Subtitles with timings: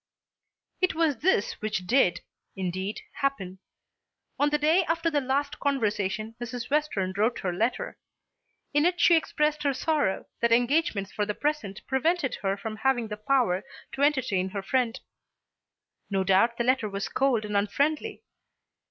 [0.81, 2.21] It was this which did,
[2.55, 3.59] indeed, happen.
[4.39, 6.71] On the day after the last conversation Mrs.
[6.71, 7.99] Western wrote her letter.
[8.73, 13.09] In it she expressed her sorrow that engagements for the present prevented her from having
[13.09, 14.99] the power to entertain her friend.
[16.09, 18.23] No doubt the letter was cold and unfriendly.